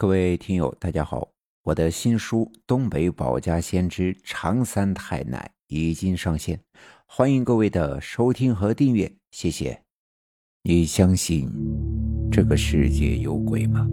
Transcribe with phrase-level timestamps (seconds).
[0.00, 1.28] 各位听友，大家好！
[1.62, 6.58] 我的新书《东北保家先知长三太奶》已经上线，
[7.04, 9.78] 欢迎各位的收听和订阅，谢谢。
[10.62, 11.50] 你相信
[12.32, 13.86] 这个世界有鬼吗？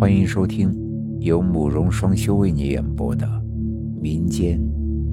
[0.00, 0.74] 欢迎收听
[1.20, 3.28] 由慕容双修为你演播的
[4.00, 4.58] 民间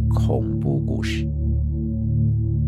[0.09, 1.27] 恐怖故事。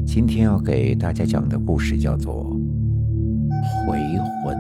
[0.06, 2.44] 今天要给大家讲的故事叫做
[3.88, 3.98] 《回
[4.44, 4.54] 魂》。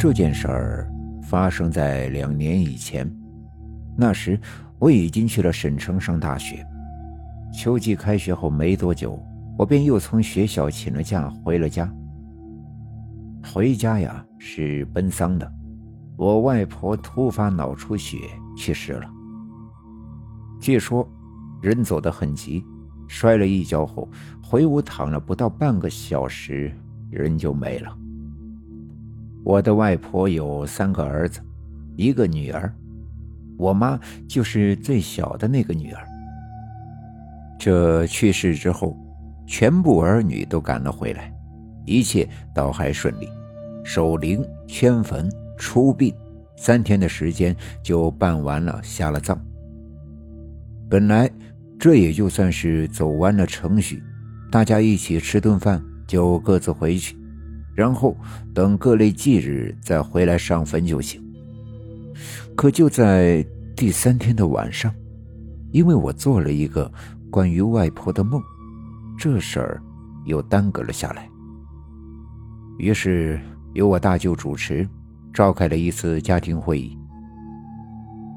[0.00, 0.90] 这件事儿
[1.22, 3.06] 发生在两年以前，
[3.98, 4.40] 那时
[4.78, 6.66] 我已经去了省城上大学。
[7.52, 9.22] 秋季开学后没多久，
[9.58, 11.92] 我便又从学校请了假回了家。
[13.44, 15.52] 回家呀是奔丧的，
[16.16, 18.16] 我外婆突发脑出血
[18.56, 19.10] 去世了。
[20.58, 21.06] 据说
[21.60, 22.64] 人走得很急，
[23.06, 24.08] 摔了一跤后
[24.42, 26.72] 回屋躺了不到半个小时，
[27.10, 27.94] 人就没了。
[29.44, 31.40] 我的外婆有三个儿子，
[31.96, 32.72] 一个女儿，
[33.56, 36.06] 我妈就是最小的那个女儿。
[37.58, 38.96] 这去世之后，
[39.46, 41.32] 全部儿女都赶了回来，
[41.84, 43.28] 一切倒还顺利，
[43.84, 46.14] 守灵、迁坟、出殡，
[46.56, 49.38] 三天的时间就办完了，下了葬。
[50.88, 51.30] 本来
[51.78, 54.02] 这也就算是走完了程序，
[54.50, 57.16] 大家一起吃顿饭就各自回去。
[57.80, 58.14] 然后
[58.52, 61.18] 等各类忌日再回来上坟就行。
[62.54, 63.42] 可就在
[63.74, 64.94] 第三天的晚上，
[65.72, 66.92] 因为我做了一个
[67.30, 68.38] 关于外婆的梦，
[69.18, 69.82] 这事儿
[70.26, 71.26] 又耽搁了下来。
[72.76, 73.40] 于是
[73.72, 74.86] 由我大舅主持，
[75.32, 76.94] 召开了一次家庭会议。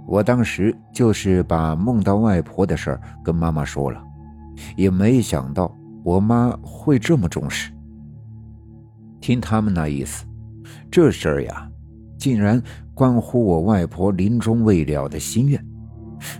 [0.07, 4.01] 我当时就是把梦到外婆的事儿跟妈妈说了，
[4.77, 5.69] 也没想到
[6.01, 7.72] 我妈会这么重视。
[9.23, 10.25] 听他们那意思，
[10.91, 11.71] 这事儿呀，
[12.17, 12.61] 竟然
[12.93, 15.65] 关乎我外婆临终未了的心愿，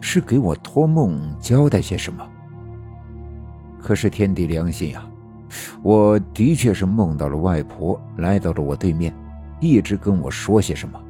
[0.02, 2.30] 是给我托梦交代些什么。
[3.80, 5.02] 可是天地良心呀，
[5.82, 9.16] 我的确是梦到了外婆来到了我对面，
[9.62, 11.02] 一直跟我说些什么。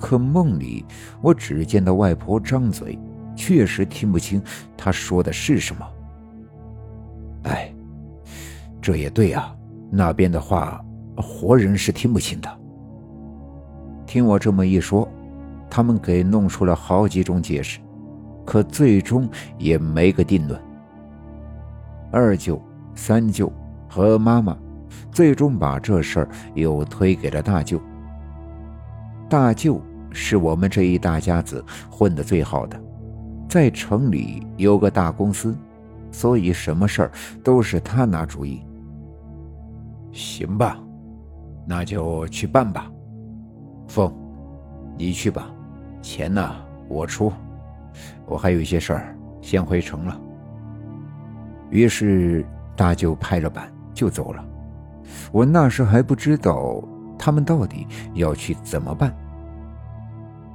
[0.00, 0.82] 可梦里
[1.20, 2.98] 我只见到外婆张嘴，
[3.36, 4.42] 确实听不清
[4.78, 5.86] 她说的是什么。
[7.42, 7.70] 哎，
[8.80, 9.54] 这也对啊。
[9.96, 10.84] 那边的话，
[11.16, 12.50] 活人是听不清的。
[14.04, 15.08] 听我这么一说，
[15.70, 17.78] 他们给弄出了好几种解释，
[18.44, 20.60] 可最终也没个定论。
[22.10, 22.60] 二舅、
[22.94, 23.52] 三舅
[23.88, 24.56] 和妈妈，
[25.12, 27.80] 最终把这事儿又推给了大舅。
[29.28, 29.80] 大舅
[30.10, 32.80] 是我们这一大家子混得最好的，
[33.48, 35.56] 在城里有个大公司，
[36.10, 37.12] 所以什么事儿
[37.44, 38.60] 都是他拿主意。
[40.14, 40.78] 行吧，
[41.66, 42.88] 那就去办吧。
[43.88, 44.10] 凤，
[44.96, 45.50] 你去吧，
[46.00, 46.54] 钱呢
[46.88, 47.32] 我出。
[48.24, 50.20] 我还有一些事儿，先回城了。
[51.68, 54.44] 于是大舅拍了板就走了。
[55.32, 56.82] 我那时还不知道
[57.18, 59.12] 他们到底要去怎么办。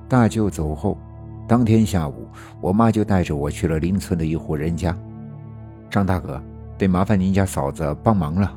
[0.07, 0.97] 大舅走后，
[1.47, 2.27] 当天下午，
[2.61, 4.97] 我妈就带着我去了邻村的一户人家。
[5.89, 6.41] 张大哥，
[6.77, 8.55] 得麻烦您家嫂子帮忙了。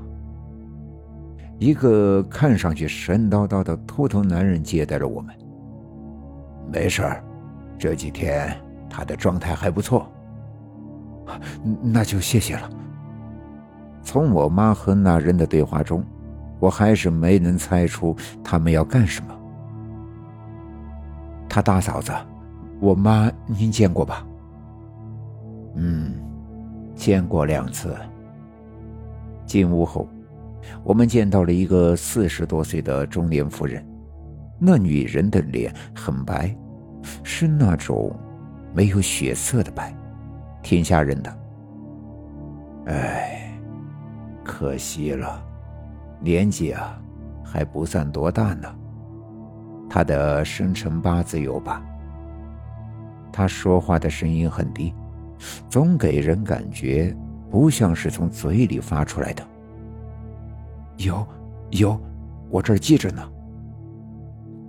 [1.63, 5.33] 一个看上去神叨叨的秃头男人接待了我们。
[6.73, 7.23] 没事儿，
[7.79, 8.53] 这几天
[8.91, 10.11] 他的状态还不错。
[11.81, 12.69] 那就谢谢了。
[14.03, 16.05] 从我妈和那人的对话中，
[16.59, 19.33] 我还是没能猜出他们要干什么。
[21.49, 22.13] 他大嫂子，
[22.81, 24.27] 我妈您见过吧？
[25.77, 26.13] 嗯，
[26.97, 27.95] 见过两次。
[29.47, 30.09] 进屋后。
[30.85, 33.85] 我们见到了一个四十多岁的中年妇人，
[34.59, 36.57] 那女人的脸很白，
[37.23, 38.15] 是那种
[38.75, 39.95] 没有血色的白，
[40.63, 41.39] 挺吓人的。
[42.87, 43.53] 哎，
[44.45, 45.45] 可惜了，
[46.21, 47.01] 年纪啊
[47.45, 48.69] 还不算多大呢。
[49.89, 51.85] 她的生辰八字有吧？
[53.33, 54.95] 她说话的声音很低，
[55.69, 57.15] 总给人感觉
[57.51, 59.47] 不像是从嘴里发出来的。
[61.05, 61.27] 有，
[61.71, 61.99] 有，
[62.51, 63.23] 我这儿记着呢。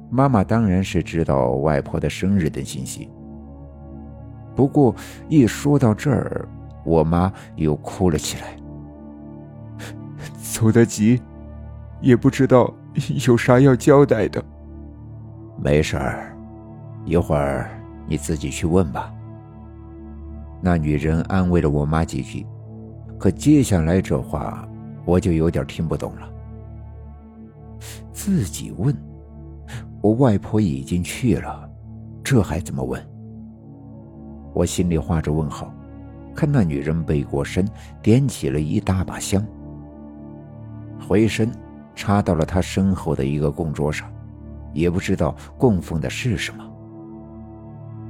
[0.09, 3.09] 妈妈当然是知道外婆的生日等信息，
[4.55, 4.95] 不过
[5.27, 6.47] 一说到这儿，
[6.85, 8.55] 我妈又哭了起来。
[10.41, 11.21] 走得急，
[11.99, 12.73] 也不知道
[13.27, 14.43] 有啥要交代的。
[15.61, 16.37] 没事儿，
[17.05, 17.69] 一会儿
[18.07, 19.11] 你自己去问吧。
[20.61, 22.45] 那女人安慰了我妈几句，
[23.17, 24.67] 可接下来这话。
[25.05, 26.29] 我就有点听不懂了。
[28.11, 28.95] 自己问，
[30.01, 31.69] 我外婆已经去了，
[32.23, 33.01] 这还怎么问？
[34.53, 35.73] 我心里画着问号，
[36.33, 37.67] 看那女人背过身，
[38.01, 39.45] 点起了一大把香，
[41.07, 41.51] 回身
[41.95, 44.09] 插到了她身后的一个供桌上，
[44.71, 46.63] 也不知道供奉的是什么。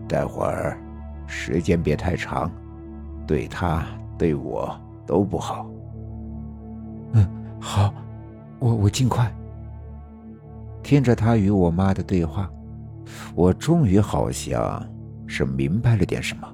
[0.08, 0.78] 待会儿，
[1.26, 2.52] 时间别太长，
[3.26, 3.84] 对她
[4.18, 4.70] 对我
[5.08, 5.66] 都不好。
[7.14, 7.28] 嗯，
[7.60, 7.94] 好，
[8.60, 9.34] 我我尽快。
[10.84, 12.50] 听着他与我妈的对话，
[13.34, 14.86] 我终于好像
[15.26, 16.48] 是明白了点什么。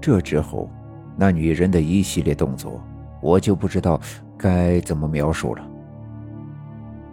[0.00, 0.70] 这之后，
[1.16, 2.80] 那女人的一系列动作，
[3.20, 4.00] 我就不知道
[4.38, 5.62] 该怎么描述了。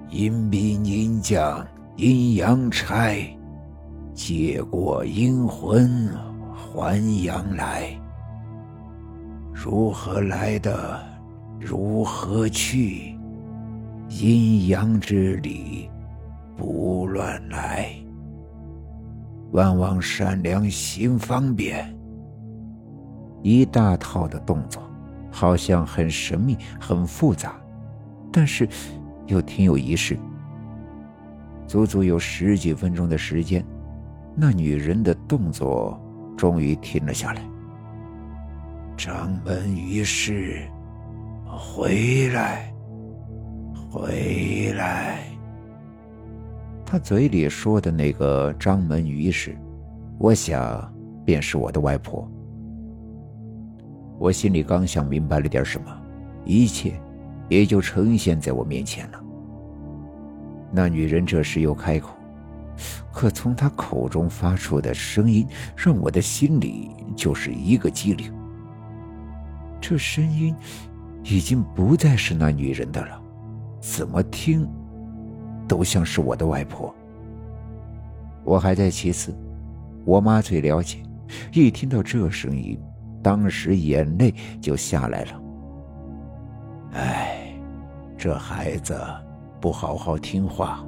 [0.09, 1.65] 阴兵阴将
[1.97, 3.15] 阴阳差，
[4.13, 6.09] 借过阴魂
[6.53, 7.89] 还阳来。
[9.51, 10.99] 如何来的，
[11.63, 13.15] 如何去？
[14.09, 15.89] 阴阳之理。
[16.55, 17.89] 不乱来，
[19.51, 21.91] 万望善良心方便。
[23.41, 24.83] 一大套的动作，
[25.31, 27.55] 好像很神秘、很复杂，
[28.31, 28.69] 但是
[29.25, 30.15] 又挺有仪式。
[31.65, 33.65] 足足有十几分钟的时间，
[34.35, 35.99] 那女人的动作
[36.37, 37.41] 终于停了下来。
[38.95, 40.69] 掌门于是
[41.57, 42.73] 回来，
[43.91, 45.19] 回来。
[46.85, 49.57] 他嘴里说的那个张门于氏，
[50.17, 50.93] 我想
[51.25, 52.29] 便是我的外婆。
[54.19, 55.91] 我心里刚想明白了点什么，
[56.45, 56.93] 一切
[57.49, 59.19] 也就呈现在我面前了。
[60.71, 62.15] 那女人这时又开口，
[63.11, 68.31] 可从她口中发出的声音，让我的心里就是一个机灵。
[69.81, 70.55] 这声音
[71.23, 73.21] 已经不再是那女人的了，
[73.79, 74.69] 怎么听？
[75.67, 76.93] 都像是我的外婆。
[78.43, 79.33] 我还在其次，
[80.05, 81.01] 我妈最了解。
[81.53, 82.77] 一听到这声音，
[83.23, 85.41] 当时眼泪就下来了。
[86.93, 87.55] 哎，
[88.17, 88.99] 这孩子
[89.61, 90.85] 不好好听话，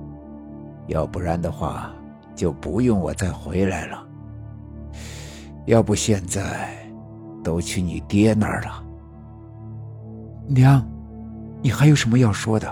[0.88, 1.92] 要不然的话，
[2.36, 4.06] 就不用我再回来了。
[5.66, 6.78] 要不现在
[7.42, 8.85] 都去你爹那儿了。
[10.47, 10.86] 娘，
[11.62, 12.71] 你还有什么要说的？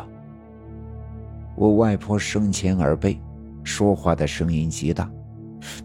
[1.56, 3.20] 我外婆生前耳背，
[3.64, 5.10] 说话的声音极大。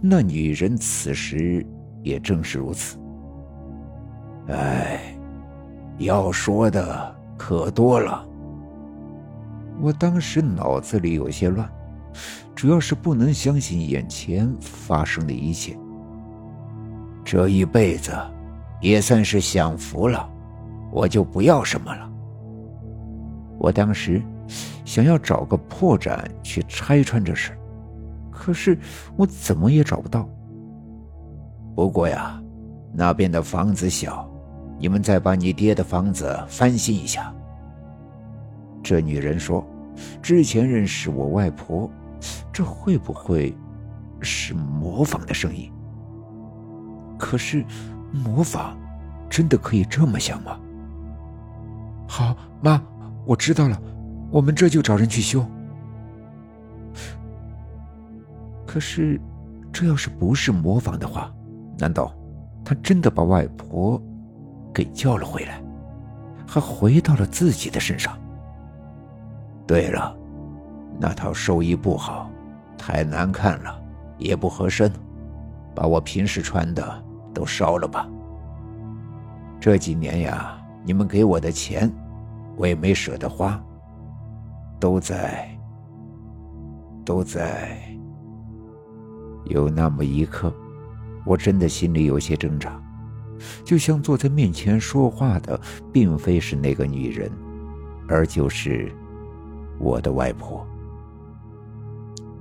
[0.01, 1.65] 那女人此时
[2.03, 2.99] 也正是如此。
[4.49, 5.01] 哎，
[5.99, 8.27] 要说的可多了。
[9.81, 11.71] 我当时脑子里有些乱，
[12.55, 15.79] 主要是不能相信眼前发生的一切。
[17.25, 18.11] 这一辈子
[18.81, 20.29] 也算是享福了，
[20.91, 22.11] 我就不要什么了。
[23.59, 24.23] 我当时。
[24.83, 27.53] 想要找个破绽去拆穿这事，
[28.31, 28.79] 可是
[29.15, 30.27] 我怎么也找不到。
[31.77, 32.43] 不过呀，
[32.95, 34.27] 那边的房子小，
[34.79, 37.31] 你们再把你爹的房子翻新一下。
[38.83, 39.63] 这女人说，
[40.23, 41.91] 之前认识我外婆，
[42.51, 43.55] 这会不会
[44.23, 45.71] 是模仿的声音？
[47.19, 47.63] 可是，
[48.11, 48.75] 模仿
[49.29, 50.59] 真的可以这么想吗？
[52.09, 52.83] 好，妈，
[53.27, 53.81] 我知道了。
[54.31, 55.45] 我们这就找人去修。
[58.67, 59.21] 可是，
[59.71, 61.33] 这要是不是模仿的话，
[61.79, 62.13] 难道
[62.65, 64.03] 他真的把外婆
[64.75, 65.63] 给叫了回来，
[66.47, 68.19] 还回到了自己的身上？
[69.67, 70.17] 对了，
[70.99, 72.31] 那套寿衣不好，
[72.77, 73.81] 太难看了，
[74.19, 74.91] 也不合身，
[75.75, 78.09] 把我平时穿的都烧了吧。
[79.61, 81.93] 这几年呀，你们给我的钱，
[82.57, 83.63] 我也没舍得花。
[84.81, 85.49] 都在，
[87.05, 87.81] 都在。
[89.47, 90.53] 有那么一刻，
[91.25, 92.81] 我真的心里有些挣扎，
[93.65, 95.61] 就像坐在面前说话的，
[95.93, 97.31] 并非是那个女人，
[98.09, 98.93] 而就是
[99.79, 100.67] 我的外婆。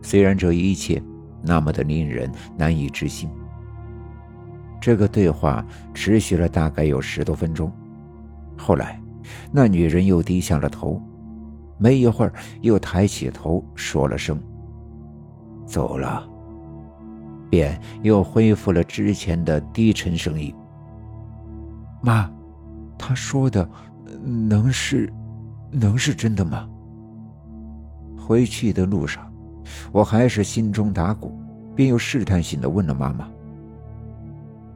[0.01, 1.01] 虽然这一切
[1.41, 3.29] 那么的令人难以置信，
[4.79, 7.72] 这个对话持续了大概有十多分钟，
[8.58, 9.02] 后来，
[9.52, 11.02] 那女人又低下了头。
[11.78, 14.42] 没一会儿，又抬起头说了声
[15.64, 16.28] “走了”，
[17.52, 20.52] 便又恢复了之前的低沉声音。
[22.02, 22.32] 妈，
[22.98, 23.70] 他说的
[24.24, 25.14] 能是，
[25.72, 26.68] 能是真的吗？
[28.18, 29.32] 回去的路上，
[29.92, 31.40] 我还是心中打鼓，
[31.76, 33.28] 便又试探性的问了妈妈：“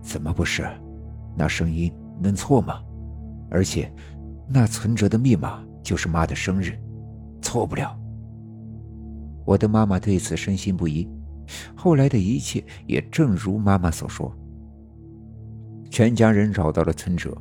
[0.03, 0.69] 怎么不是？
[1.35, 2.79] 那声音能错吗？
[3.51, 3.93] 而且，
[4.49, 6.75] 那存折的密码就是妈的生日。”
[7.43, 7.95] 错不了。
[9.45, 11.07] 我的妈妈对此深信不疑。
[11.75, 14.33] 后来的一切也正如妈妈所说。
[15.89, 17.35] 全家人找到了存折，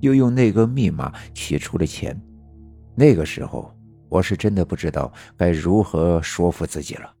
[0.00, 2.18] 又用那个密码取出了钱。
[2.94, 3.70] 那个时候，
[4.08, 7.12] 我是真的不知道该如何说服自己了。